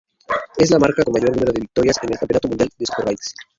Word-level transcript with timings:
Es 0.57 0.71
la 0.71 0.79
marca 0.79 1.03
con 1.03 1.13
mayor 1.13 1.29
número 1.29 1.53
de 1.53 1.59
victorias 1.61 1.95
en 2.01 2.11
el 2.13 2.17
Campeonato 2.17 2.47
Mundial 2.47 2.69
de 2.75 2.85
Superbikes. 2.87 3.35